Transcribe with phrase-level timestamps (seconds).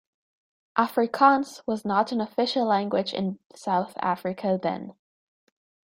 [0.79, 4.95] Afrikaans was not an official language in South Africa then.